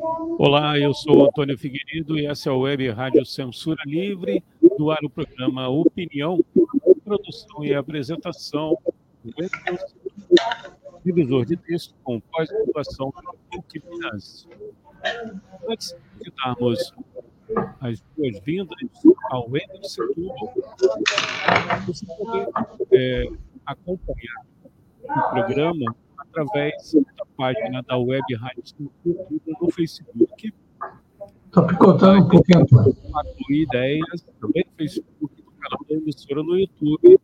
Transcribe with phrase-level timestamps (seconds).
[0.00, 4.44] Olá, eu sou Antônio Figueiredo e essa é a Web Rádio Censura Livre,
[4.78, 6.38] do ar o programa Opinião,
[7.04, 8.78] produção e apresentação
[9.24, 9.32] do
[11.04, 13.12] divisor de texto com pós-graduação
[13.50, 14.46] do Minas.
[15.68, 16.94] Antes de darmos
[17.80, 18.78] as boas-vindas
[19.30, 20.54] ao Wendel Setúbal,
[21.86, 22.46] você pode
[22.92, 23.26] é,
[23.66, 24.46] acompanhar
[25.02, 30.52] o programa através da página da Web Rádio no Facebook.
[31.46, 32.66] Estou picotando um pouquinho.
[33.50, 37.18] ideias, também no Facebook, do canal da emissora no YouTube.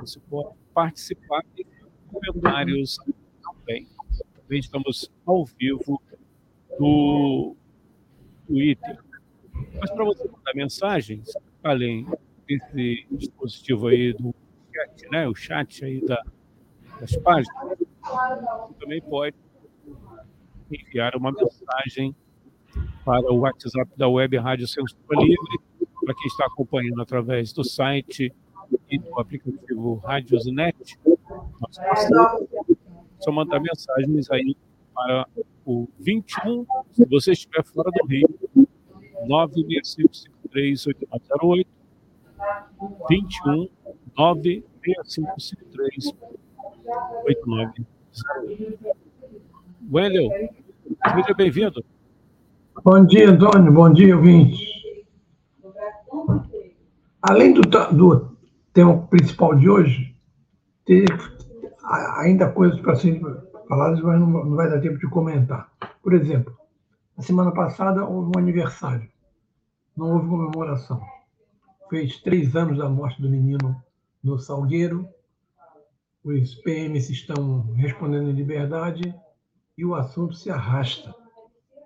[0.00, 1.66] Você pode participar de
[2.08, 2.98] comentários
[3.42, 3.88] também.
[4.34, 6.00] Também estamos ao vivo
[6.78, 7.56] no
[8.46, 8.98] Twitter.
[9.80, 12.06] Mas para você mandar mensagens, além
[12.46, 14.34] desse dispositivo aí do
[14.72, 15.28] chat, né?
[15.28, 16.22] O chat aí da,
[17.00, 19.36] das páginas, você também pode
[20.70, 22.14] enviar uma mensagem
[23.04, 25.60] para o WhatsApp da Web Rádio Censura Livre,
[26.04, 28.32] para quem está acompanhando através do site
[28.90, 30.98] e do aplicativo Radiosnet.
[33.20, 34.56] Só mandar mensagens aí
[34.94, 35.28] para
[35.64, 38.28] o 21, se você estiver fora do Rio,
[39.26, 41.66] 965538908,
[43.08, 43.68] 21
[44.16, 46.12] 96553
[46.84, 47.86] 8908.
[49.90, 50.28] Wendel,
[51.12, 51.84] seja bem-vindo.
[52.84, 53.72] Bom dia, Antônio.
[53.72, 54.66] Bom dia, ouvinte.
[57.20, 58.36] Além do, do
[58.72, 60.16] tema principal de hoje,
[60.84, 61.04] tem
[62.18, 63.22] ainda coisas para serem
[63.68, 65.70] faladas, mas não, não vai dar tempo de comentar.
[66.02, 66.56] Por exemplo,
[67.16, 69.08] na semana passada houve um aniversário.
[69.96, 71.00] Não houve comemoração.
[71.88, 73.80] Fez três anos da morte do menino
[74.24, 75.08] no Salgueiro,
[76.24, 79.14] os PMs estão respondendo em liberdade
[79.76, 81.14] e o assunto se arrasta.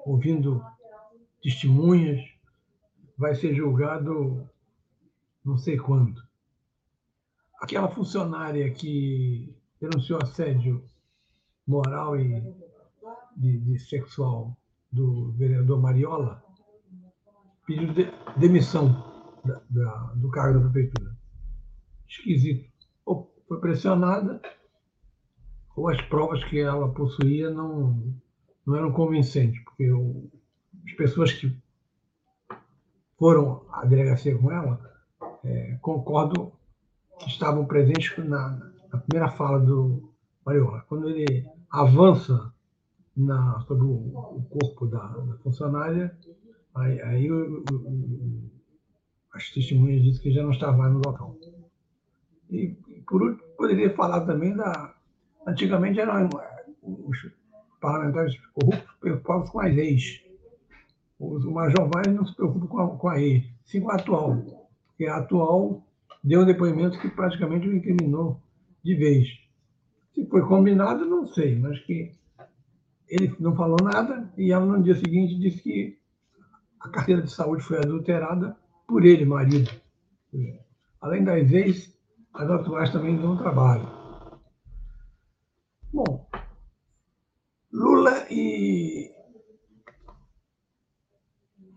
[0.04, 0.62] Ouvindo
[1.42, 2.20] testemunhas,
[3.16, 4.48] vai ser julgado
[5.44, 6.20] não sei quando.
[7.60, 10.84] Aquela funcionária que denunciou assédio
[11.66, 12.42] moral e
[13.36, 14.56] de, de sexual
[14.92, 16.42] do vereador Mariola
[17.66, 18.88] pediu de, demissão
[19.44, 21.16] da, da, do cargo da prefeitura.
[22.08, 22.75] Esquisito
[23.48, 24.40] foi pressionada,
[25.76, 28.14] ou as provas que ela possuía não,
[28.66, 30.30] não eram convincentes, porque o,
[30.84, 31.54] as pessoas que
[33.18, 34.80] foram à delegacia com ela
[35.44, 36.52] é, concordam
[37.18, 40.12] que estavam presentes na, na primeira fala do
[40.44, 40.84] Mariola.
[40.88, 42.52] Quando ele avança
[43.16, 46.16] na, sobre o, o corpo da, da, funcionária,
[46.74, 47.28] aí, aí
[49.32, 51.36] as testemunhas dizem que já não estava no local.
[52.50, 52.76] E
[53.08, 54.94] por último, poderia falar também da.
[55.46, 56.28] Antigamente eram
[56.82, 57.18] os
[57.80, 60.22] parlamentares corruptos preocupados com as ex.
[61.18, 64.36] O Major Vaz não se preocupa com a, com a ex, sim com a atual.
[64.88, 65.86] Porque a atual
[66.22, 68.42] deu um depoimento que praticamente o incriminou
[68.82, 69.28] de vez.
[70.14, 72.12] Se foi combinado, não sei, mas que
[73.08, 75.98] ele não falou nada e ela, no dia seguinte, disse que
[76.80, 78.56] a carteira de saúde foi adulterada
[78.86, 79.70] por ele, marido.
[81.00, 81.95] Além das ex,
[82.36, 83.88] as atuais também dão trabalho.
[85.92, 86.28] Bom,
[87.72, 89.10] Lula e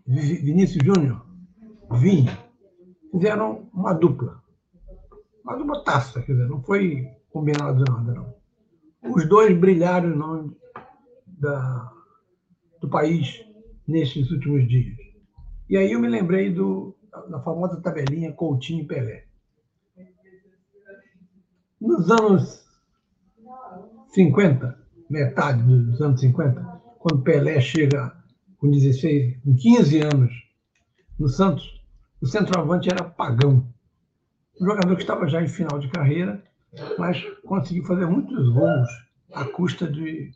[0.05, 1.25] Vinícius Júnior,
[1.91, 2.37] Vinha,
[3.11, 4.43] fizeram uma dupla.
[5.43, 8.35] Uma dupla taça, quer dizer, não foi combinado nada, não.
[9.13, 10.57] Os dois brilharam em nome
[11.25, 11.91] da,
[12.81, 13.45] do país
[13.87, 14.97] nesses últimos dias.
[15.69, 16.95] E aí eu me lembrei do,
[17.29, 19.28] da famosa tabelinha Coutinho e Pelé.
[21.79, 22.65] Nos anos
[24.09, 24.77] 50,
[25.09, 26.61] metade dos anos 50,
[26.99, 28.13] quando Pelé chega
[28.57, 30.31] com 16, com 15 anos
[31.17, 31.81] no Santos,
[32.21, 33.65] o centroavante era Pagão.
[34.59, 36.43] Um jogador que estava já em final de carreira,
[36.97, 38.89] mas conseguiu fazer muitos gols
[39.33, 40.31] à custa de,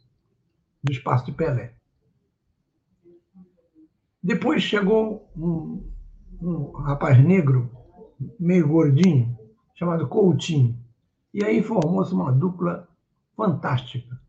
[0.82, 1.74] do espaço de Pelé.
[4.24, 5.86] Depois chegou um,
[6.42, 7.70] um rapaz negro,
[8.40, 9.38] meio gordinho,
[9.76, 10.82] chamado Coutinho.
[11.34, 12.88] E aí formou-se uma dupla
[13.36, 14.20] fantástica.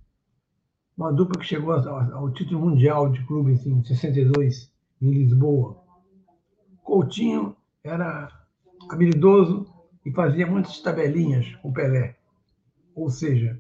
[0.96, 4.72] Uma dupla que chegou ao, título mundial de clubes em 62,
[5.02, 5.82] em Lisboa.
[6.82, 8.30] Coutinho era
[8.88, 9.74] habilidoso,
[10.04, 12.16] e fazia muitas tabelinhas com Pelé.
[12.94, 13.58] Ou seja,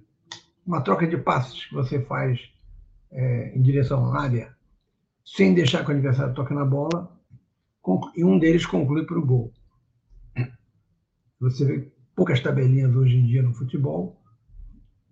[0.66, 2.52] uma troca de passes que você faz
[3.10, 4.54] é, em direção à área,
[5.24, 7.10] sem deixar que o adversário toque na bola,
[8.14, 9.52] e um deles conclui para o gol.
[11.40, 14.20] Você vê poucas tabelinhas hoje em dia no futebol,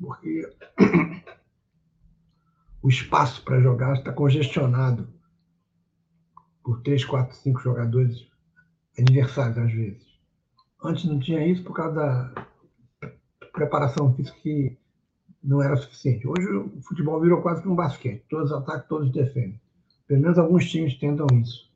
[0.00, 0.48] porque
[2.82, 5.08] o espaço para jogar está congestionado
[6.62, 8.26] por três, quatro, cinco jogadores
[8.98, 10.12] adversários, às vezes.
[10.82, 12.46] Antes não tinha isso por causa da
[13.52, 14.76] preparação física que
[15.42, 16.26] não era suficiente.
[16.26, 18.24] Hoje o futebol virou quase que um basquete.
[18.28, 19.60] Todos atacam, todos defendem.
[20.06, 21.70] Pelo menos alguns times tentam isso.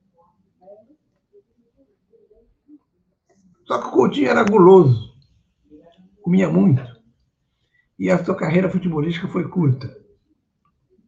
[3.65, 5.06] Só que o Coutinho era guloso,
[6.27, 6.83] comia muito.
[7.97, 9.97] E a sua carreira futebolística foi curta.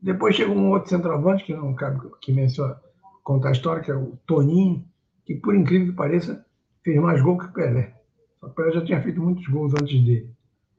[0.00, 2.80] Depois chegou um outro centroavante, que não cabe que menciona,
[3.24, 4.86] contar a história, que é o Toninho,
[5.26, 6.46] que por incrível que pareça,
[6.84, 7.96] fez mais gol que o Pelé.
[8.40, 10.30] O Pelé já tinha feito muitos gols antes dele.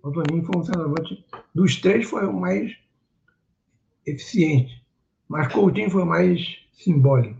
[0.02, 2.72] O Toninho foi um centroavante, dos três foi o mais
[4.06, 4.82] eficiente,
[5.28, 7.39] mas Coutinho foi o mais simbólico.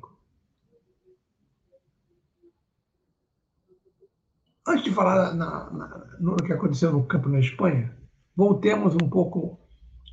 [4.70, 7.92] Antes de falar na, na, no que aconteceu no campo na Espanha,
[8.36, 9.60] voltemos um pouco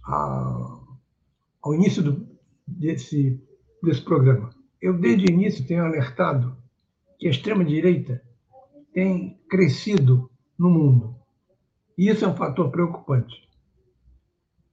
[0.06, 0.80] a,
[1.60, 2.26] ao início do,
[2.66, 3.38] desse,
[3.82, 4.48] desse programa.
[4.80, 6.56] Eu, desde o início, tenho alertado
[7.18, 8.22] que a extrema-direita
[8.94, 11.14] tem crescido no mundo.
[11.98, 13.46] E isso é um fator preocupante.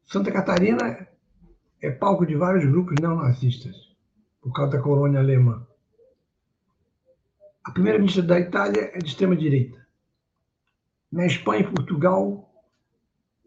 [0.05, 1.09] Santa Catarina
[1.81, 3.75] é palco de vários grupos neonazistas,
[4.41, 5.67] por causa da colônia alemã.
[7.63, 9.87] A primeira-ministra da Itália é de extrema-direita.
[11.09, 12.53] Na Espanha e Portugal,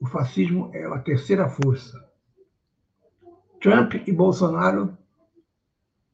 [0.01, 2.03] o fascismo é a terceira força.
[3.61, 4.97] Trump e Bolsonaro,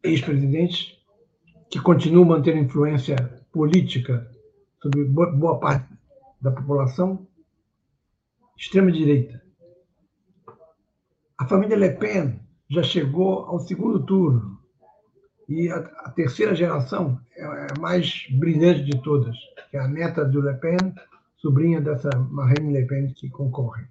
[0.02, 0.98] ex-presidentes,
[1.70, 3.16] que continuam mantendo influência
[3.52, 4.28] política
[4.80, 5.92] sobre boa parte
[6.40, 7.26] da população,
[8.56, 9.40] extrema-direita.
[11.38, 14.61] A família Le Pen já chegou ao segundo turno
[15.48, 19.36] e a, a terceira geração é, é a mais brilhante de todas,
[19.70, 20.94] que é a neta do Le Pen,
[21.36, 23.84] sobrinha dessa Marine Le Pen que concorre.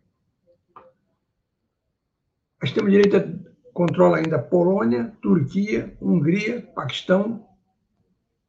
[2.61, 3.39] A extrema-direita
[3.73, 7.45] controla ainda Polônia, Turquia, Hungria, Paquistão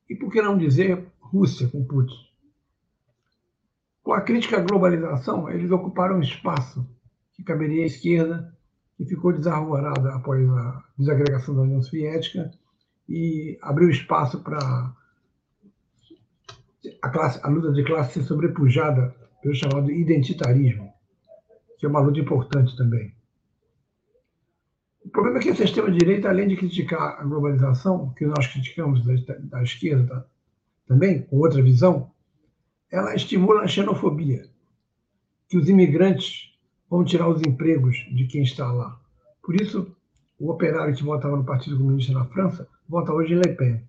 [0.09, 2.15] e, por que não dizer, Rússia com Putin.
[4.03, 6.87] Com a crítica à globalização, eles ocuparam um espaço
[7.35, 8.55] que caberia à esquerda,
[8.97, 12.51] que ficou desarvorada após a desagregação da União Soviética
[13.13, 14.59] e abriu espaço para
[17.03, 20.91] a, a luta de classe ser sobrepujada pelo chamado identitarismo,
[21.79, 23.15] que é uma luta importante também.
[25.05, 29.35] O problema é que a extrema-direita, além de criticar a globalização, que nós criticamos da,
[29.41, 30.27] da esquerda
[30.87, 32.11] também, com outra visão,
[32.91, 34.49] ela estimula a xenofobia,
[35.51, 36.55] que os imigrantes
[36.89, 38.99] vão tirar os empregos de quem está lá.
[39.43, 39.95] Por isso,
[40.39, 43.89] o operário que votava no Partido Comunista na França vota hoje em Le Pen.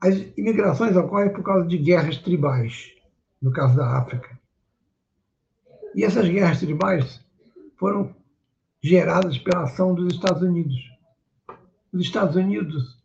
[0.00, 2.90] As imigrações ocorrem por causa de guerras tribais,
[3.40, 4.38] no caso da África.
[5.94, 7.24] E essas guerras tribais
[7.76, 8.14] foram
[8.82, 10.76] geradas pela ação dos Estados Unidos.
[11.92, 13.00] Os Estados Unidos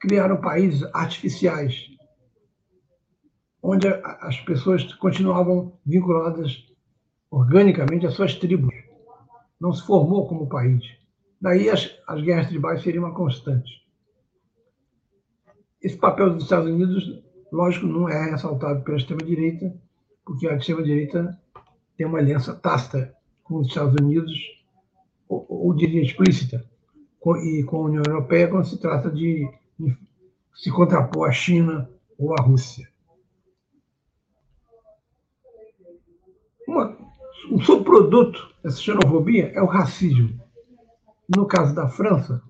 [0.00, 1.90] criaram países artificiais,
[3.62, 6.64] onde as pessoas continuavam vinculadas
[7.30, 8.74] organicamente às suas tribos.
[9.60, 10.84] Não se formou como país.
[11.40, 13.86] Daí as, as guerras tribais seriam uma constante.
[15.82, 19.72] Esse papel dos Estados Unidos, lógico, não é ressaltado pela extrema-direita,
[20.24, 21.38] porque a extrema-direita
[21.96, 23.14] tem uma aliança tácita
[23.44, 24.32] com os Estados Unidos,
[25.28, 26.64] ou, ou diria explícita,
[27.20, 29.48] com, e com a União Europeia quando se trata de,
[30.54, 31.88] se contrapor à China
[32.18, 32.88] ou à Rússia.
[36.66, 36.96] Uma,
[37.50, 40.45] um subproduto dessa xenofobia é o racismo.
[41.34, 42.42] No caso da França,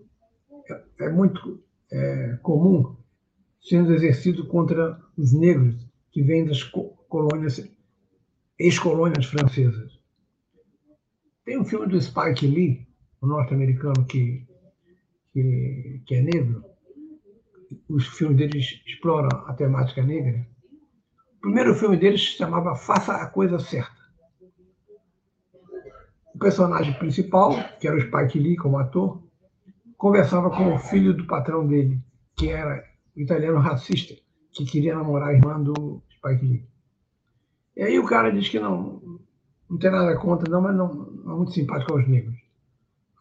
[0.68, 2.97] é, é muito é, comum
[3.61, 5.75] sendo exercido contra os negros
[6.12, 7.68] que vêm das colônias,
[8.59, 9.99] ex-colônias francesas.
[11.45, 12.87] Tem um filme do Spike Lee,
[13.23, 14.47] um norte-americano que,
[15.33, 16.64] que, que, é negro.
[17.88, 20.47] Os filmes deles exploram a temática negra.
[21.38, 23.95] O primeiro filme deles se chamava Faça a Coisa Certa.
[26.36, 29.22] O personagem principal, que era o Spike Lee como ator,
[29.96, 31.98] conversava com o filho do patrão dele,
[32.36, 32.84] que era
[33.16, 34.14] o italiano racista,
[34.52, 36.68] que queria namorar a irmã do Spike Lee.
[37.74, 39.18] E aí o cara diz que não,
[39.66, 42.36] não tem nada contra, não, mas não, não é muito simpático aos negros.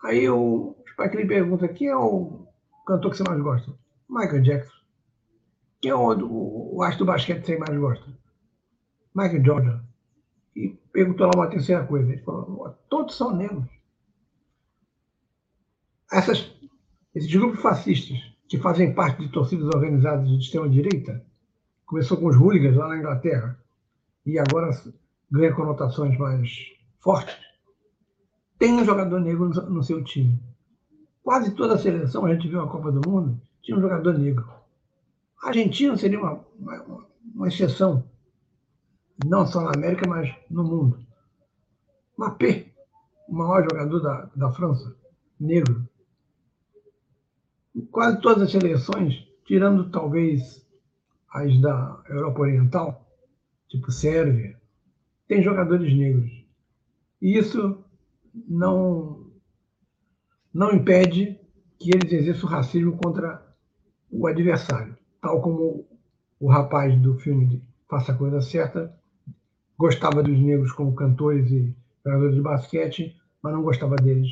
[0.04, 2.46] Aí o Spike Lee pergunta: quem é o
[2.86, 3.72] cantor que você mais gosta?
[4.10, 4.76] Michael Jackson.
[5.82, 8.06] Quem é o, o, o astro do basquete que você mais gosta?
[9.16, 9.95] Michael Jordan.
[10.56, 12.12] E perguntou lá uma terceira coisa.
[12.12, 13.66] Ele falou: todos são negros.
[16.12, 16.52] Essas,
[17.14, 21.26] esses grupos fascistas que fazem parte de torcidas organizadas de extrema-direita,
[21.86, 23.60] começou com os hooligans lá na Inglaterra,
[24.26, 24.70] e agora
[25.32, 26.50] ganha conotações mais
[27.00, 27.36] fortes,
[28.58, 30.40] tem um jogador negro no seu time.
[31.24, 34.48] Quase toda a seleção, a gente viu a Copa do Mundo, tinha um jogador negro.
[35.44, 38.04] A Argentina seria uma, uma, uma exceção,
[39.24, 41.06] não só na América, mas no mundo.
[42.18, 42.68] Mapé,
[43.28, 44.96] o maior jogador da, da França,
[45.40, 45.88] negro.
[47.92, 50.66] Quase todas as seleções, tirando talvez
[51.30, 53.06] as da Europa Oriental,
[53.68, 54.60] tipo Sérvia,
[55.28, 56.32] tem jogadores negros.
[57.22, 57.84] E isso
[58.48, 59.30] não,
[60.54, 61.40] não impede
[61.78, 63.46] que eles exerçam racismo contra
[64.10, 65.86] o adversário, tal como
[66.40, 68.96] o rapaz do filme Faça a Coisa Certa
[69.78, 74.32] gostava dos negros como cantores e jogadores de basquete, mas não gostava deles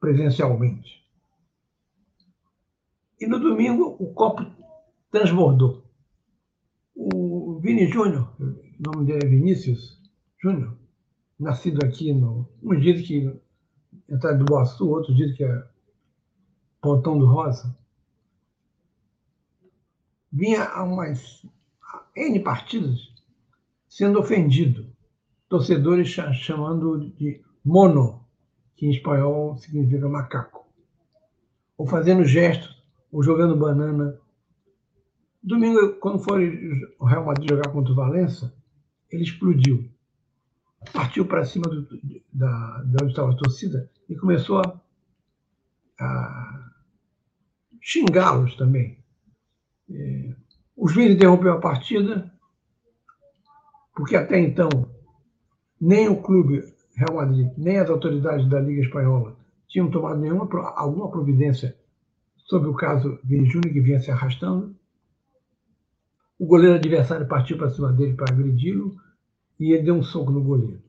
[0.00, 1.04] presencialmente.
[3.20, 4.44] E no domingo o copo
[5.10, 5.84] transbordou.
[6.94, 10.00] O Vini Júnior, o nome dele é Vinícius
[10.38, 10.76] Júnior,
[11.38, 12.48] nascido aqui no.
[12.62, 13.40] Uns dizem que
[14.08, 15.66] é do Boaçu, outros dizem que é
[16.80, 17.76] Pontão do Rosa.
[20.30, 21.46] Vinha a umas
[22.14, 23.15] N partidas
[23.96, 24.86] sendo ofendido,
[25.48, 28.22] torcedores chamando de mono,
[28.76, 30.66] que em espanhol significa macaco,
[31.78, 32.76] ou fazendo gestos,
[33.10, 34.20] ou jogando banana.
[35.42, 38.54] Domingo, quando foi o Real Madrid jogar contra o Valença,
[39.10, 39.90] ele explodiu
[40.92, 41.88] partiu para cima do,
[42.30, 44.80] da, de onde estava a torcida e começou a,
[45.98, 46.70] a
[47.80, 48.98] xingá-los também.
[49.90, 50.34] É,
[50.76, 52.30] o juiz interrompeu a partida,
[53.96, 54.68] porque até então
[55.80, 56.62] nem o clube
[56.94, 59.36] Real Madrid, nem as autoridades da Liga Espanhola
[59.66, 61.76] tinham tomado nenhuma, alguma providência
[62.36, 64.76] sobre o caso Júnior, que vinha se arrastando.
[66.38, 68.96] O goleiro adversário partiu para cima dele para agredi-lo
[69.58, 70.82] e ele deu um soco no goleiro.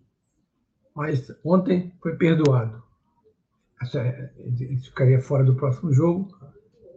[0.94, 2.84] Mas ontem foi perdoado.
[4.38, 6.30] Ele ficaria fora do próximo jogo.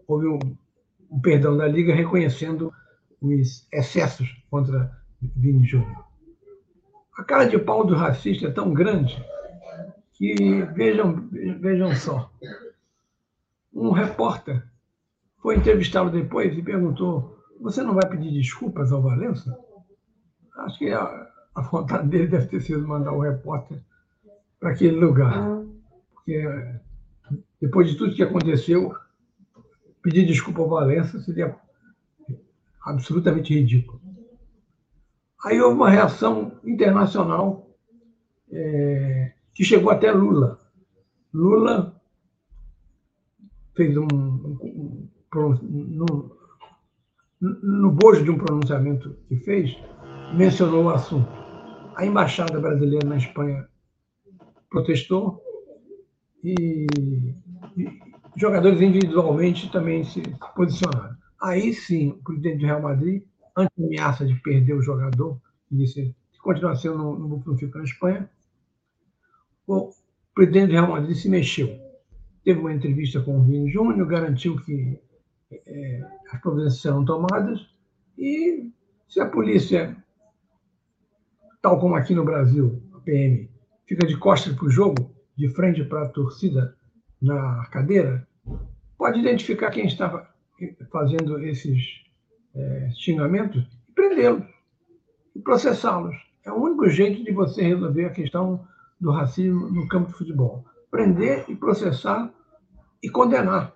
[0.07, 0.39] Houve um,
[1.11, 2.73] um perdão da Liga reconhecendo
[3.21, 6.05] os excessos contra Vini Júnior.
[7.17, 9.23] A cara de pau do racista é tão grande
[10.13, 11.29] que, vejam,
[11.61, 12.31] vejam só,
[13.73, 14.63] um repórter
[15.41, 19.59] foi entrevistá-lo depois e perguntou: Você não vai pedir desculpas ao Valença?
[20.59, 23.83] Acho que a, a vontade dele deve ter sido mandar o repórter
[24.59, 25.63] para aquele lugar.
[26.13, 26.45] Porque
[27.61, 28.95] depois de tudo que aconteceu,
[30.03, 31.57] pedir desculpa ao Valença seria
[32.85, 34.00] absolutamente ridículo.
[35.45, 37.71] Aí houve uma reação internacional
[38.53, 40.59] é, que chegou até Lula.
[41.33, 42.01] Lula
[43.75, 46.31] fez um, um, um, um
[47.41, 49.77] no bojo de um pronunciamento que fez,
[50.35, 51.31] mencionou o assunto.
[51.97, 53.67] A embaixada brasileira na Espanha
[54.69, 55.43] protestou
[56.45, 56.87] e,
[57.77, 57.99] e
[58.37, 60.23] jogadores individualmente também se
[60.55, 61.17] posicionaram.
[61.41, 63.23] Aí sim, o presidente do Real Madrid,
[63.57, 65.41] ante a ameaça de perder o jogador,
[65.71, 68.31] disse que continua sendo no, no, no fica na Espanha,
[69.67, 69.91] o
[70.35, 71.79] presidente do Real Madrid se mexeu.
[72.45, 74.99] Teve uma entrevista com o Vini Júnior, garantiu que
[75.53, 76.01] é,
[76.33, 77.61] as providências serão tomadas
[78.17, 78.71] e
[79.09, 79.97] se a polícia
[81.63, 83.51] tal como aqui no Brasil, a PM,
[83.87, 86.77] fica de costas para o jogo, de frente para a torcida
[87.21, 88.27] na cadeira,
[88.97, 90.33] pode identificar quem está
[90.91, 92.03] fazendo esses
[92.55, 94.47] é, xingamentos e prendê-los
[95.35, 96.17] e processá-los.
[96.45, 98.67] É o único jeito de você resolver a questão
[99.01, 100.65] do racismo no campo de futebol.
[100.91, 102.33] Prender e processar
[103.03, 103.75] e condenar.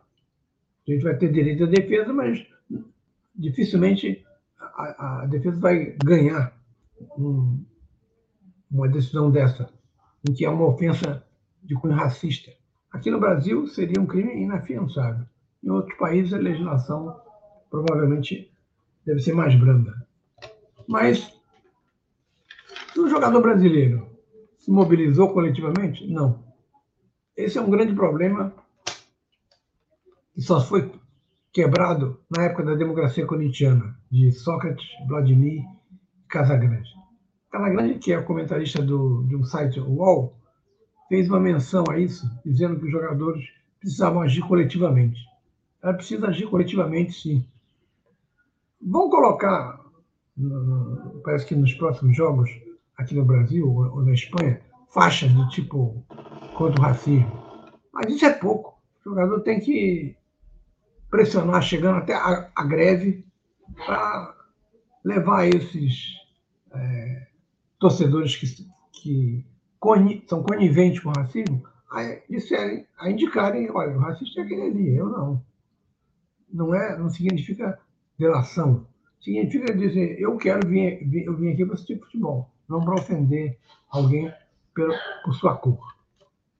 [0.86, 2.46] A gente vai ter direito à defesa, mas
[3.34, 4.24] dificilmente
[4.58, 6.52] a, a defesa vai ganhar
[7.16, 7.64] um,
[8.70, 9.70] uma decisão dessa,
[10.28, 11.24] em que é uma ofensa
[11.62, 12.50] de cunho racista.
[12.92, 15.24] Aqui no Brasil seria um crime inafiançável.
[15.62, 17.16] Em outros países a legislação
[17.70, 18.53] provavelmente
[19.06, 19.94] deve ser mais branda.
[20.86, 21.32] Mas
[22.96, 24.08] o jogador brasileiro
[24.58, 26.06] se mobilizou coletivamente?
[26.06, 26.44] Não.
[27.36, 28.52] Esse é um grande problema
[30.34, 30.92] que só foi
[31.52, 36.88] quebrado na época da democracia corintiana, de Sócrates, Vladimir e Casagrande.
[37.50, 40.36] Casagrande, que é comentarista do, de um site, UOL,
[41.08, 43.44] fez uma menção a isso, dizendo que os jogadores
[43.78, 45.20] precisavam agir coletivamente.
[45.80, 47.46] Ela precisa agir coletivamente, sim.
[48.84, 49.80] Vão colocar,
[51.24, 52.50] parece que nos próximos jogos
[52.96, 54.60] aqui no Brasil ou na Espanha,
[54.90, 56.04] faixas de tipo
[56.56, 57.44] contra o racismo.
[57.92, 58.78] Mas isso é pouco.
[59.00, 60.16] O jogador tem que
[61.10, 63.24] pressionar, chegando até a, a greve,
[63.86, 64.34] para
[65.04, 66.14] levar esses
[66.72, 67.28] é,
[67.78, 68.46] torcedores que,
[68.92, 69.46] que
[69.78, 74.62] coni, são coniventes com o racismo a, disserem, a indicarem, olha, o racista é aquele
[74.62, 75.42] ali, eu não.
[76.52, 77.78] Não, é, não significa
[78.18, 78.86] delação.
[79.20, 84.32] Significa dizer, eu quero vir, eu vim aqui para assistir futebol, não para ofender alguém
[84.74, 84.92] por,
[85.24, 85.94] por sua cor.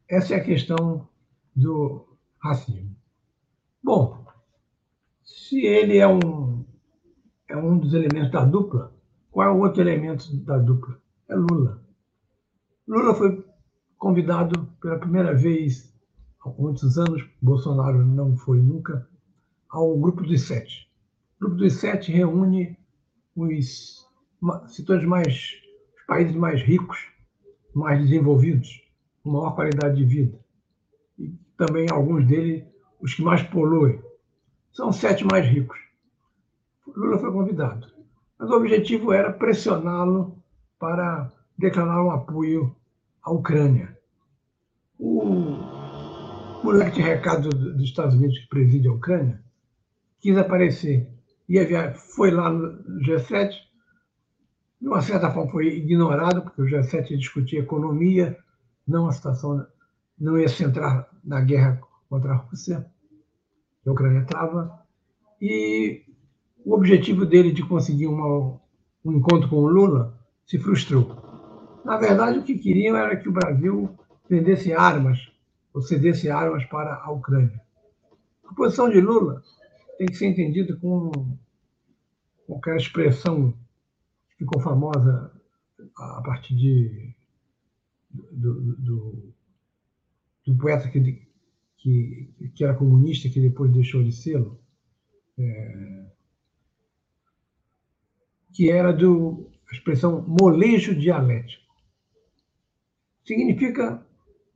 [0.09, 1.09] Essa é a questão
[1.55, 2.07] do
[2.39, 2.95] racismo.
[3.83, 4.25] Bom,
[5.23, 6.65] se ele é um,
[7.49, 8.95] é um dos elementos da dupla,
[9.31, 10.99] qual é o outro elemento da dupla?
[11.29, 11.83] É Lula.
[12.87, 13.45] Lula foi
[13.99, 15.95] convidado pela primeira vez
[16.45, 19.09] há muitos anos, Bolsonaro não foi nunca,
[19.69, 20.89] ao Grupo dos Sete.
[21.45, 22.75] Grupo dos Sete reúne
[23.37, 24.09] os
[24.69, 25.53] setores mais,
[25.95, 26.99] os países mais ricos,
[27.75, 28.83] mais desenvolvidos,
[29.23, 30.41] com maior qualidade de vida.
[31.19, 32.65] E também alguns deles,
[32.99, 34.01] os que mais poluem.
[34.73, 35.79] São os sete mais ricos.
[36.97, 37.89] Lula foi convidado.
[38.39, 40.43] Mas o objetivo era pressioná-lo
[40.79, 42.75] para declarar um apoio
[43.23, 43.95] à Ucrânia.
[44.99, 45.59] O
[46.65, 49.45] moleque de recado dos Estados Unidos que preside a Ucrânia
[50.21, 51.14] quis aparecer.
[51.49, 53.51] Ia foi lá no G7,
[54.81, 58.39] de uma certa forma foi ignorado, porque o G7 discutia economia,
[58.87, 59.67] não a situação,
[60.19, 62.87] não ia centrar na guerra contra a Rússia,
[63.83, 64.81] que a Ucrânia estava,
[65.41, 66.03] e
[66.65, 68.59] o objetivo dele de conseguir uma,
[69.05, 71.23] um encontro com o Lula se frustrou.
[71.85, 73.95] Na verdade, o que queriam era que o Brasil
[74.29, 75.19] vendesse armas,
[75.75, 77.61] ou cedesse armas para a Ucrânia.
[78.49, 79.43] A posição de Lula
[79.97, 81.39] tem que ser entendida como
[82.47, 83.53] qualquer expressão
[84.29, 85.33] que ficou famosa
[85.97, 87.15] a partir de,
[88.11, 89.35] do, do,
[90.47, 91.27] do poeta que,
[91.79, 94.45] que, que, era comunista, que depois deixou de ser,
[95.39, 96.07] é,
[98.53, 101.65] que era do, a expressão molejo dialético.
[103.25, 104.07] Significa,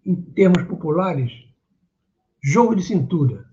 [0.04, 1.32] em termos populares,
[2.42, 3.47] jogo de cintura.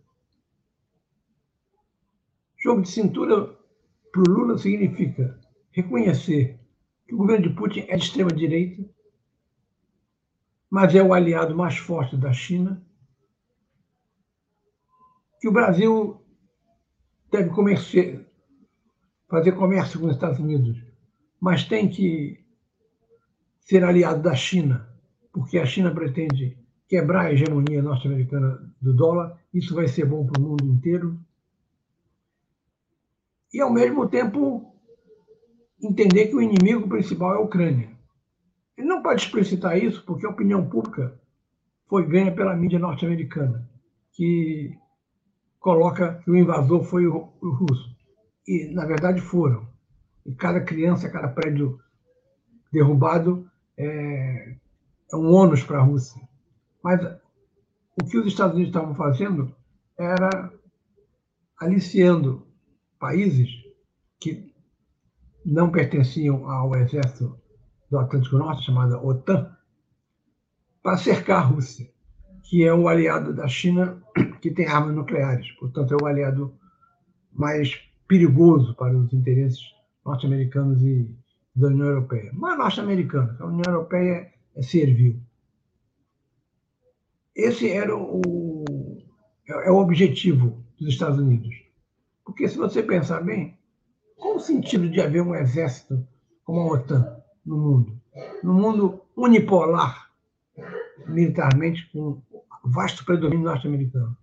[2.65, 3.55] Jogo de cintura
[4.11, 6.59] para o Lula significa reconhecer
[7.07, 8.83] que o governo de Putin é de extrema direita,
[10.67, 12.83] mas é o aliado mais forte da China,
[15.39, 16.19] que o Brasil
[17.31, 17.51] deve
[19.29, 20.83] fazer comércio com os Estados Unidos,
[21.39, 22.43] mas tem que
[23.59, 24.89] ser aliado da China,
[25.31, 30.41] porque a China pretende quebrar a hegemonia norte-americana do dólar, isso vai ser bom para
[30.41, 31.23] o mundo inteiro.
[33.55, 34.75] E, ao mesmo tempo,
[35.81, 37.89] entender que o inimigo principal é a Ucrânia.
[38.77, 41.17] Ele não pode explicitar isso porque a opinião pública
[41.87, 43.65] foi ganha pela mídia norte-americana,
[44.11, 44.77] que
[45.57, 47.95] coloca que o invasor foi o russo
[48.45, 49.65] e na verdade foram.
[50.25, 51.79] E cada criança, cada prédio
[52.73, 54.57] derrubado é,
[55.13, 56.21] é um ônus para a Rússia.
[56.83, 57.01] Mas
[58.01, 59.55] o que os Estados Unidos estavam fazendo
[59.97, 60.51] era
[61.57, 62.45] aliciando
[63.05, 63.49] países
[64.19, 64.51] que
[65.45, 67.39] não pertenciam ao exército
[67.87, 69.55] do Atlântico Norte, chamada OTAN,
[70.81, 71.87] para cercar a Rússia,
[72.41, 74.01] que é um aliado da China
[74.41, 76.57] que tem armas nucleares, portanto, é o aliado
[77.31, 77.75] mais
[78.07, 79.61] perigoso para os interesses
[80.03, 81.07] norte-americanos e
[81.55, 82.31] da União Europeia.
[82.33, 85.21] Mas norte-americana, a União Europeia é servil.
[87.35, 88.63] Esse era o,
[89.47, 91.64] é o objetivo dos Estados Unidos.
[92.25, 93.57] Porque se você pensar bem,
[94.17, 96.05] qual o sentido de haver um exército
[96.43, 98.01] como a OTAN no mundo?
[98.43, 100.09] No mundo unipolar,
[101.07, 102.21] militarmente, com
[102.63, 104.17] vasto predomínio norte-americano?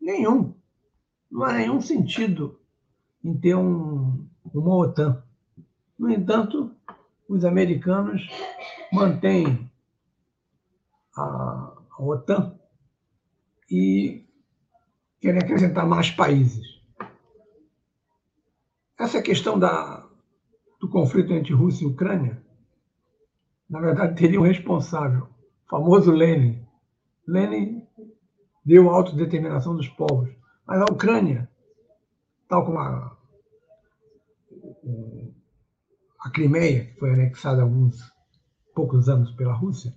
[0.00, 0.54] Nenhum.
[1.30, 2.60] Não há nenhum sentido
[3.24, 5.22] em ter um, uma OTAN.
[5.98, 6.74] No entanto,
[7.28, 8.28] os americanos
[8.92, 9.70] mantêm
[11.16, 12.54] a, a OTAN
[13.70, 14.24] e
[15.20, 16.65] querem acrescentar mais países.
[18.98, 20.06] Essa questão da,
[20.80, 22.42] do conflito entre Rússia e Ucrânia,
[23.68, 25.28] na verdade, teria um responsável,
[25.66, 26.64] o famoso Lenin.
[27.26, 27.86] Lenin
[28.64, 30.30] deu a autodeterminação dos povos,
[30.66, 31.50] mas a Ucrânia,
[32.48, 33.16] tal como a
[36.20, 38.12] a Crimeia, que foi anexada há alguns
[38.74, 39.94] poucos anos pela Rússia,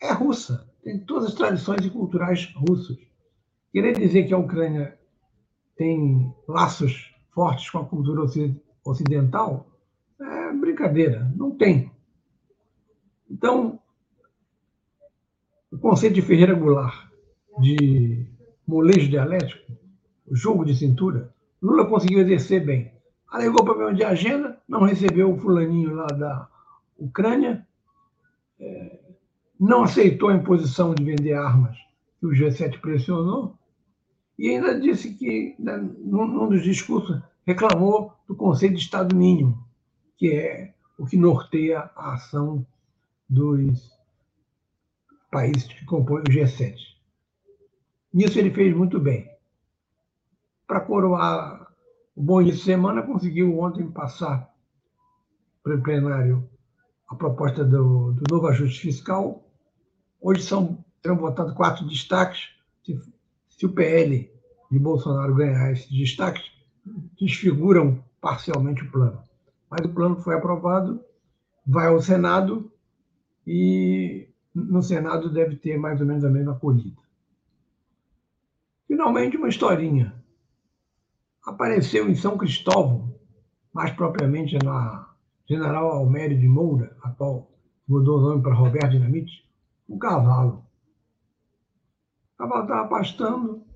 [0.00, 2.96] é russa, tem todas as tradições e culturais russas.
[3.70, 4.98] Querer dizer que a Ucrânia
[5.76, 8.22] tem laços fortes com a cultura
[8.84, 9.66] ocidental,
[10.20, 11.90] é brincadeira, não tem.
[13.30, 13.80] Então,
[15.70, 17.10] o conceito de Ferreira Goulart
[17.58, 18.26] de
[18.66, 19.72] molejo dialético,
[20.30, 22.92] jogo de cintura, Lula conseguiu exercer bem.
[23.28, 26.48] Alegou problema de agenda, não recebeu o fulaninho lá da
[26.98, 27.66] Ucrânia,
[28.60, 28.98] é,
[29.58, 31.76] não aceitou a imposição de vender armas
[32.20, 33.56] que o G7 pressionou,
[34.42, 39.64] e ainda disse que, né, num, dos discursos, reclamou do conceito de Estado mínimo,
[40.16, 42.66] que é o que norteia a ação
[43.28, 43.96] dos
[45.30, 46.74] países que compõem o G7.
[48.12, 49.30] Nisso ele fez muito bem.
[50.66, 51.72] Para coroar
[52.16, 54.52] o bom início de semana, conseguiu ontem passar
[55.62, 56.50] para o plenário
[57.08, 59.48] a proposta do, do novo ajuste fiscal.
[60.20, 62.48] Hoje são, serão votados quatro destaques.
[62.84, 63.00] Se,
[63.48, 64.31] se o PL
[64.72, 66.50] de Bolsonaro ganhar esses destaques,
[67.20, 69.22] desfiguram parcialmente o plano.
[69.68, 71.04] Mas o plano foi aprovado,
[71.66, 72.72] vai ao Senado
[73.46, 77.02] e no Senado deve ter mais ou menos a mesma acolhida.
[78.88, 80.14] Finalmente, uma historinha.
[81.44, 83.14] Apareceu em São Cristóvão,
[83.74, 85.14] mais propriamente na
[85.46, 87.50] General Almério de Moura, a qual
[87.86, 89.46] mudou o nome para Roberto Dinamite,
[89.86, 90.64] um cavalo.
[92.34, 93.71] O cavalo estava pastando.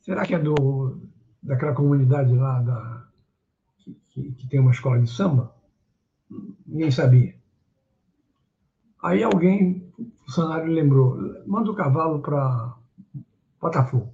[0.00, 0.98] Será que é do,
[1.42, 3.00] daquela comunidade lá da,
[4.10, 5.54] que, que tem uma escola de samba?
[6.66, 7.34] Ninguém sabia.
[9.02, 9.92] Aí alguém,
[10.24, 12.74] funcionário, lembrou: manda o cavalo para
[13.60, 14.12] Botafogo.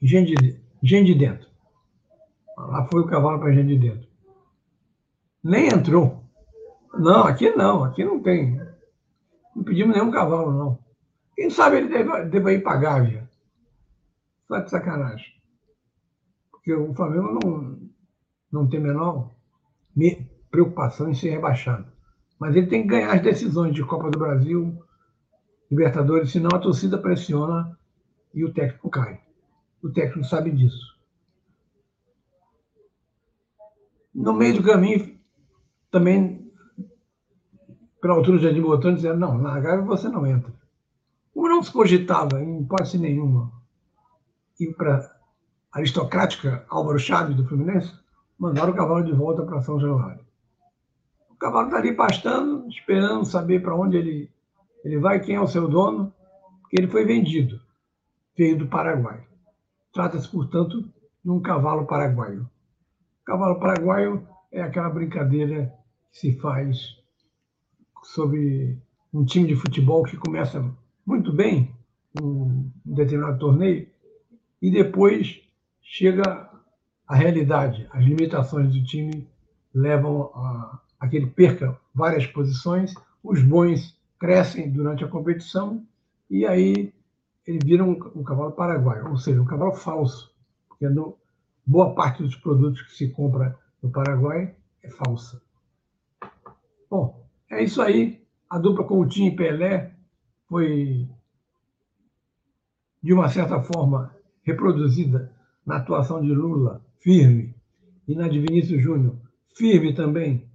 [0.00, 1.48] Gente de, gente de dentro.
[2.56, 4.08] Lá foi o cavalo para gente de dentro.
[5.42, 6.24] Nem entrou.
[6.94, 8.60] Não, aqui não, aqui não tem.
[9.54, 10.78] Não pedimos nenhum cavalo, não.
[11.34, 13.27] Quem sabe ele deve, deve ir para Gávea.
[14.48, 15.34] Só de sacanagem.
[16.50, 17.78] Porque o Flamengo não,
[18.50, 19.34] não tem menor
[20.50, 21.86] preocupação em ser rebaixado.
[22.38, 24.82] Mas ele tem que ganhar as decisões de Copa do Brasil,
[25.70, 27.78] Libertadores, senão a torcida pressiona
[28.32, 29.20] e o técnico cai.
[29.82, 30.96] O técnico sabe disso.
[34.14, 35.18] No meio do caminho,
[35.90, 36.50] também,
[38.00, 40.52] pela altura de Jardim Botânico, não, na Gávea você não entra.
[41.34, 43.52] Como não se cogitava, em hipótese nenhuma,
[44.58, 45.16] ir para
[45.72, 47.92] aristocrática Álvaro Chaves do Fluminense,
[48.38, 50.24] mandaram o cavalo de volta para São Januário.
[51.30, 54.30] O cavalo está ali pastando, esperando saber para onde ele,
[54.84, 56.12] ele vai, quem é o seu dono,
[56.62, 57.60] porque ele foi vendido
[58.38, 59.20] veio do Paraguai.
[59.92, 60.82] Trata-se, portanto,
[61.24, 62.42] de um cavalo paraguaio.
[63.22, 65.74] O cavalo paraguaio é aquela brincadeira
[66.12, 66.96] que se faz
[68.04, 68.78] sobre
[69.12, 70.64] um time de futebol que começa
[71.04, 71.74] muito bem
[72.22, 73.88] um determinado torneio
[74.60, 75.40] e depois
[75.82, 76.50] chega
[77.06, 79.26] a realidade, as limitações do time
[79.74, 85.86] levam a, a que ele perca várias posições, os bons crescem durante a competição
[86.28, 86.92] e aí
[87.46, 90.34] ele vira um, um cavalo paraguaio, ou seja, um cavalo falso,
[90.68, 91.16] porque no,
[91.64, 95.40] boa parte dos produtos que se compra no Paraguai é falsa.
[96.90, 98.26] Bom, é isso aí.
[98.48, 99.92] A dupla Coutinho e Pelé
[100.48, 101.06] foi,
[103.02, 104.14] de uma certa forma,
[104.48, 105.30] reproduzida
[105.64, 107.54] na atuação de Lula, firme,
[108.06, 109.16] e na de Vinícius Júnior,
[109.54, 110.48] firme também,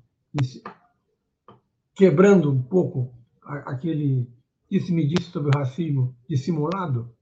[1.93, 4.27] quebrando um pouco aquele
[4.67, 7.13] que se me disse sobre o racismo dissimulado,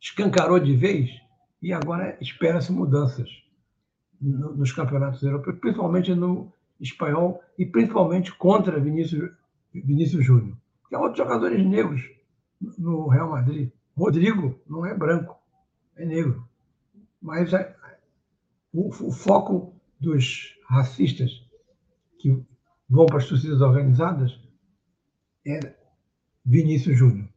[0.00, 1.10] escancarou de vez
[1.60, 3.28] e agora espera-se mudanças
[4.20, 9.32] nos campeonatos europeus, principalmente no espanhol e principalmente contra Vinícius,
[9.74, 10.56] Vinícius Júnior.
[10.88, 12.02] Que há outros jogadores negros
[12.78, 13.72] no Real Madrid.
[13.96, 15.35] Rodrigo não é branco,
[15.96, 16.48] é negro.
[17.20, 17.74] Mas a,
[18.72, 21.30] o, o foco dos racistas
[22.18, 22.44] que
[22.88, 24.38] vão para as torcidas organizadas
[25.46, 25.74] é
[26.44, 27.28] Vinícius Júnior.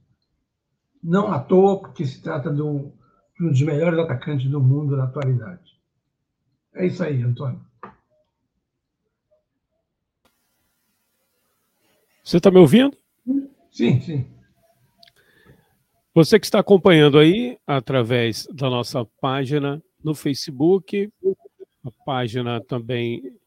[1.01, 2.91] Não à toa, porque se trata de um,
[3.37, 5.79] de um dos melhores atacantes do mundo na atualidade.
[6.73, 7.65] É isso aí, Antônio.
[12.23, 12.95] Você está me ouvindo?
[13.71, 14.38] Sim, sim.
[16.13, 21.11] Você que está acompanhando aí através da nossa página no Facebook,
[21.83, 23.37] a página também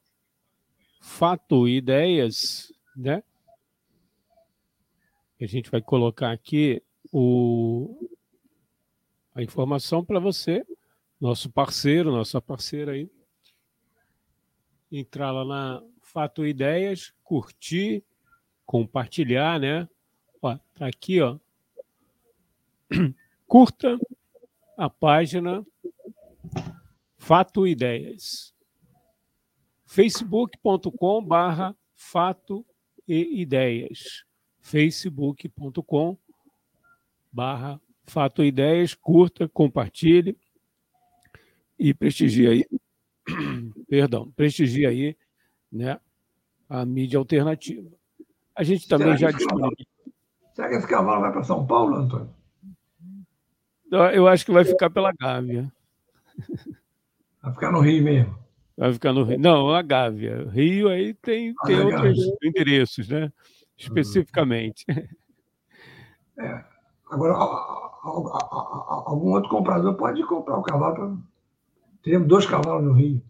[1.00, 3.22] Fato e Ideias, né?
[5.40, 6.80] A gente vai colocar aqui
[7.12, 8.08] o,
[9.34, 10.64] a informação para você,
[11.20, 13.10] nosso parceiro, nossa parceira aí,
[14.90, 18.04] entrar lá na Fato Ideias, curtir,
[18.64, 19.88] compartilhar, né?
[20.40, 21.40] Ó, tá aqui, ó.
[23.46, 23.98] Curta
[24.76, 25.64] a página
[27.16, 28.54] Fato Ideias.
[29.86, 32.64] facebook.com barra Fato
[33.06, 34.24] e Ideias.
[34.60, 36.16] facebook.com
[37.30, 38.94] barra Fato Ideias.
[38.94, 40.36] Curta, compartilhe
[41.78, 42.66] e prestigie aí,
[43.88, 45.16] perdão, prestigie aí
[45.70, 45.98] né,
[46.68, 47.90] a mídia alternativa.
[48.54, 49.92] A gente também será já disponibilizou.
[50.54, 52.41] Será que esse cavalo vai para São Paulo, Antônio?
[53.92, 55.70] Eu acho que vai ficar pela Gávea.
[57.42, 58.38] Vai ficar no Rio mesmo.
[58.76, 59.38] Vai ficar no Rio.
[59.38, 60.48] Não, a Gávea.
[60.48, 62.36] Rio aí tem, ah, tem outros Gávea.
[62.42, 63.30] endereços, né?
[63.76, 64.86] Especificamente.
[66.38, 66.64] É.
[67.10, 70.94] Agora, algum outro comprador pode comprar o cavalo.
[70.94, 71.16] Pra...
[72.02, 73.22] Teremos dois cavalos no Rio.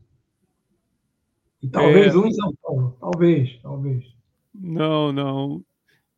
[1.61, 2.19] E talvez é...
[2.19, 2.97] um em São Paulo.
[3.01, 4.05] Talvez, talvez.
[4.55, 5.65] Não, não.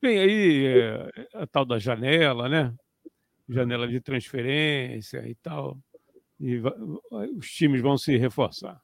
[0.00, 2.74] Tem aí é, a tal da janela, né?
[3.48, 5.78] Janela de transferência e tal.
[6.40, 6.60] E
[7.36, 8.80] os times vão se reforçar.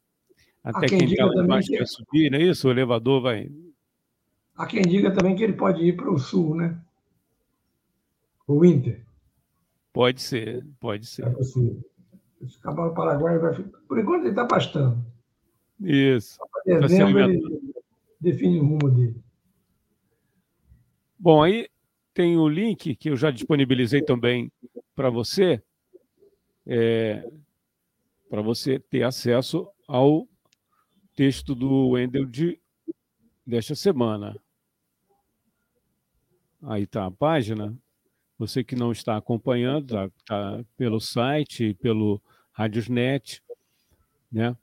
[0.62, 1.78] Até quem, quem tá baixo que...
[1.78, 2.68] quer subir, não é isso?
[2.68, 3.50] O elevador vai.
[4.54, 6.78] Há quem diga também que ele pode ir para o sul, né?
[8.46, 9.04] O Inter.
[9.92, 11.26] Pode ser, pode ser.
[11.26, 11.82] É possível.
[12.42, 13.78] Esse cavalo paraguaio vai ficar.
[13.88, 15.04] Por enquanto ele está pastando.
[15.80, 16.38] Isso.
[16.66, 17.72] Dezembro tá ele
[18.20, 19.16] define o rumo dele.
[21.18, 21.68] Bom, aí
[22.20, 24.52] tem o link que eu já disponibilizei também
[24.94, 25.62] para você,
[26.66, 27.26] é,
[28.28, 30.28] para você ter acesso ao
[31.16, 32.60] texto do Wendel de,
[33.46, 34.36] desta semana.
[36.62, 37.74] Aí está a página.
[38.38, 42.20] Você que não está acompanhando, está tá pelo site, pelo
[42.52, 43.42] Radiosnet,
[44.30, 44.54] né?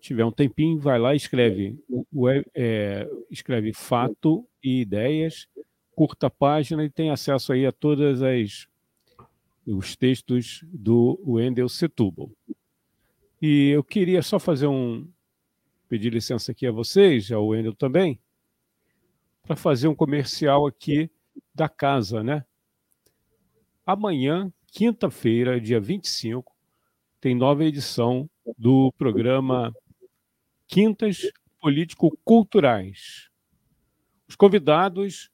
[0.00, 1.78] tiver um tempinho, vai lá e escreve,
[2.54, 5.46] é, escreve fato e ideias,
[5.96, 8.68] curta a página e tem acesso aí a todas as
[9.66, 12.30] os textos do Wendel Setúbal.
[13.42, 15.08] E eu queria só fazer um
[15.88, 18.20] pedir licença aqui a vocês, ao Wendel também,
[19.42, 21.10] para fazer um comercial aqui
[21.52, 22.44] da casa, né?
[23.84, 26.54] Amanhã, quinta-feira, dia 25,
[27.20, 29.74] tem nova edição do programa
[30.68, 31.30] Quintas
[31.60, 33.30] Político-Culturais.
[34.28, 35.30] Os convidados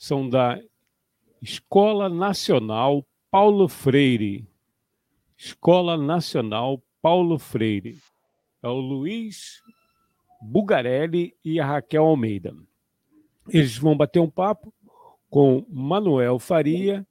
[0.00, 0.58] são da
[1.42, 4.48] Escola Nacional Paulo Freire.
[5.36, 7.98] Escola Nacional Paulo Freire.
[8.62, 9.62] É o Luiz
[10.40, 12.56] Bugarelli e a Raquel Almeida.
[13.46, 14.72] Eles vão bater um papo
[15.28, 17.06] com Manuel Faria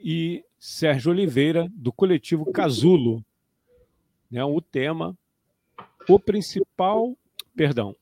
[0.00, 3.22] e Sérgio Oliveira, do coletivo Casulo.
[4.30, 5.16] Né, o tema,
[6.08, 7.14] o principal,
[7.54, 7.94] perdão,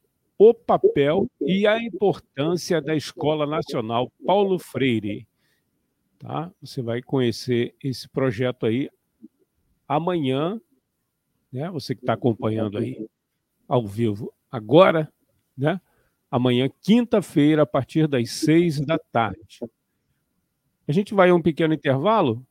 [0.44, 5.24] o papel e a importância da Escola Nacional Paulo Freire.
[6.18, 6.50] Tá?
[6.60, 8.90] Você vai conhecer esse projeto aí
[9.86, 10.60] amanhã,
[11.52, 11.70] né?
[11.70, 13.06] Você que está acompanhando aí
[13.68, 15.12] ao vivo agora,
[15.56, 15.80] né?
[16.28, 19.60] Amanhã, quinta-feira, a partir das seis da tarde.
[20.88, 22.44] A gente vai a um pequeno intervalo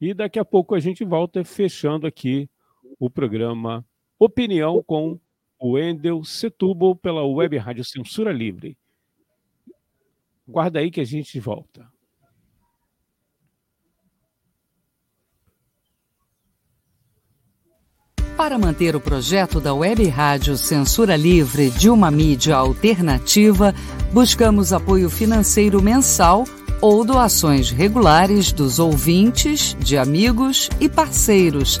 [0.00, 2.48] e daqui a pouco a gente volta fechando aqui
[3.00, 3.84] o programa
[4.16, 5.18] Opinião com
[5.62, 8.76] Wendel Setúbal pela Web Rádio Censura Livre.
[10.46, 11.86] Guarda aí que a gente volta.
[18.36, 23.74] Para manter o projeto da Web Rádio Censura Livre de uma mídia alternativa,
[24.12, 26.44] buscamos apoio financeiro mensal
[26.80, 31.80] ou doações regulares dos ouvintes, de amigos e parceiros,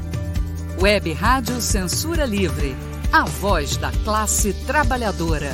[0.81, 2.71] Web Rádio Censura Livre.
[3.13, 5.51] A voz da classe trabalhadora.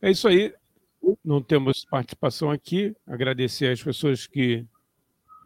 [0.00, 0.54] É isso aí
[1.24, 2.94] não temos participação aqui.
[3.04, 4.64] Agradecer às pessoas que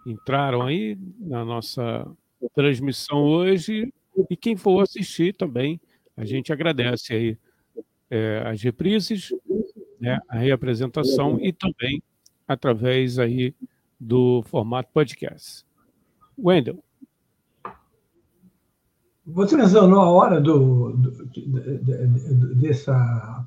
[0.06, 2.06] entraram aí na nossa
[2.54, 3.90] transmissão hoje
[4.28, 5.80] e quem for assistir também.
[6.14, 7.38] A gente agradece aí
[8.10, 9.32] é, as reprises,
[10.00, 12.02] né, a reapresentação e também
[12.46, 13.54] através aí
[13.98, 15.64] do formato podcast.
[16.38, 16.82] Wendel.
[19.26, 23.46] Você mencionou a hora do, do, de, de, de, dessa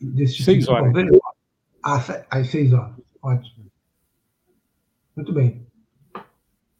[0.00, 0.92] desse seis tipo horas.
[1.82, 2.96] Às, às seis horas.
[3.22, 3.66] Ótimo.
[5.14, 5.66] Muito bem.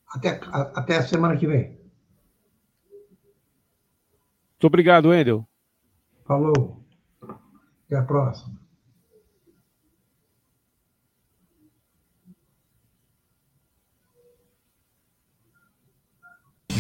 [0.09, 1.79] Até, a, até a semana que vem.
[4.53, 5.47] Muito obrigado, Wendel.
[6.25, 6.85] Falou.
[7.87, 8.59] Até a próxima.